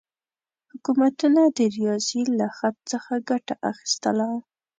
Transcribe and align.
حکومتونه 0.71 1.41
د 1.57 1.59
ریاضي 1.77 2.23
له 2.39 2.47
خط 2.57 2.75
څخه 2.91 3.13
ګټه 3.29 3.55
اخیستله. 3.71 4.27